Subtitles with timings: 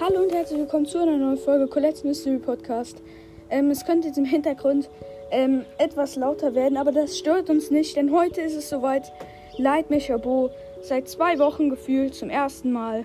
[0.00, 3.02] Hallo und herzlich willkommen zu einer neuen Folge Colette's Mystery Podcast.
[3.50, 4.88] Ähm, es könnte jetzt im Hintergrund
[5.30, 9.12] ähm, etwas lauter werden, aber das stört uns nicht, denn heute ist es soweit.
[9.58, 10.48] Leitmecher Bo
[10.80, 13.04] seit zwei Wochen gefühlt zum ersten Mal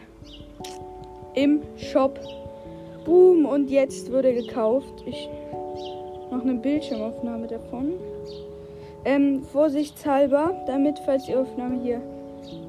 [1.33, 2.17] im Shop.
[3.03, 5.03] Boom, und jetzt wurde gekauft.
[5.05, 5.27] Ich
[6.31, 7.95] mache eine Bildschirmaufnahme davon.
[9.03, 12.01] Ähm, vorsichtshalber, damit, falls die Aufnahme hier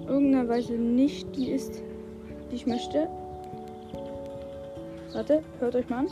[0.09, 1.81] irgendeiner Weise nicht die ist,
[2.51, 3.09] die ich möchte.
[5.13, 6.09] Warte, hört euch mal an.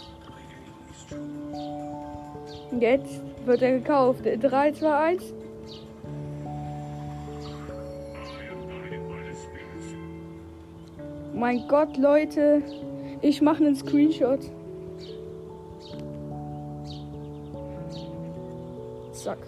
[2.80, 4.24] Jetzt wird er gekauft.
[4.24, 5.34] 3, 2, 1.
[11.34, 12.62] Mein Gott, Leute.
[13.20, 14.40] Ich mache einen Screenshot.
[19.12, 19.38] Zack.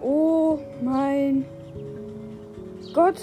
[0.00, 1.44] Oh mein
[2.94, 3.20] Gott.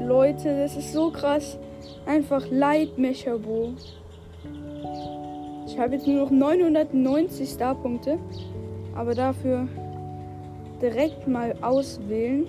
[0.00, 1.58] Leute, das ist so krass.
[2.06, 3.74] Einfach Leitmecherbo.
[5.66, 8.18] Ich habe jetzt nur noch 990 Starpunkte.
[8.94, 9.68] Aber dafür
[10.80, 12.46] direkt mal auswählen.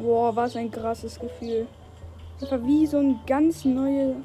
[0.00, 1.66] Boah, was ein krasses Gefühl.
[2.40, 4.16] Das war wie so ein ganz neue,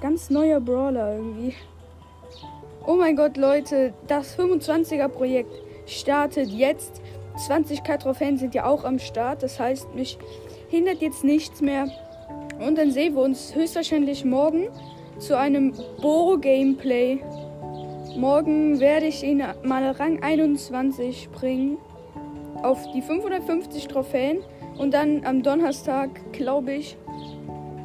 [0.00, 1.54] ganz neuer Brawler irgendwie.
[2.86, 5.54] Oh mein Gott, Leute, das 25er Projekt
[5.86, 7.00] startet jetzt.
[7.36, 9.42] 20k Trophäen sind ja auch am Start.
[9.42, 10.18] Das heißt, mich
[10.68, 11.88] hindert jetzt nichts mehr.
[12.58, 14.68] Und dann sehen wir uns höchstwahrscheinlich morgen
[15.18, 17.20] zu einem Bo-Gameplay.
[18.16, 21.78] Morgen werde ich ihn mal Rang 21 bringen.
[22.62, 24.38] Auf die 550 Trophäen.
[24.78, 26.96] Und dann am Donnerstag, glaube ich,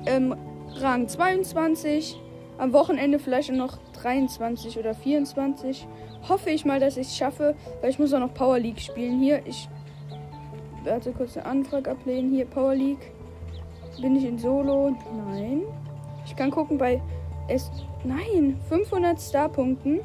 [0.06, 0.36] ähm,
[0.76, 2.20] Rang 22.
[2.60, 5.88] Am Wochenende vielleicht noch 23 oder 24.
[6.28, 9.22] Hoffe ich mal, dass ich es schaffe, weil ich muss auch noch Power League spielen.
[9.22, 9.70] Hier, ich
[10.84, 12.34] werde kurz eine Anfrage ablehnen.
[12.34, 13.14] Hier, Power League.
[14.02, 14.94] Bin ich in Solo?
[15.28, 15.62] Nein.
[16.26, 17.02] Ich kann gucken bei
[17.48, 17.72] es.
[18.04, 20.02] Nein, 500 Starpunkten.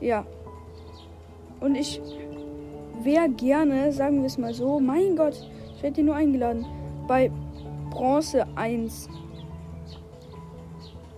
[0.00, 0.24] Ja.
[1.60, 2.00] Und ich
[3.02, 5.46] wäre gerne, sagen wir es mal so, mein Gott,
[5.76, 6.64] ich werde hier nur eingeladen,
[7.06, 7.30] bei
[7.90, 9.08] Bronze 1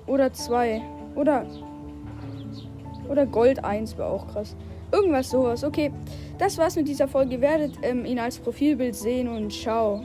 [0.07, 0.83] oder zwei.
[1.15, 1.47] Oder.
[3.09, 4.57] Oder Gold 1 wäre auch krass.
[4.91, 5.65] Irgendwas sowas.
[5.65, 5.91] Okay,
[6.39, 7.35] das war's mit dieser Folge.
[7.35, 10.03] Ihr werdet ähm, ihn als Profilbild sehen und ciao.